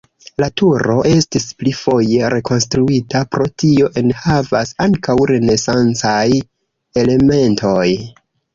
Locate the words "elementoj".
7.07-7.89